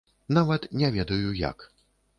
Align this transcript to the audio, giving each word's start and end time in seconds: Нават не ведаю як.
Нават 0.37 0.65
не 0.83 0.91
ведаю 0.97 1.39
як. 1.47 1.71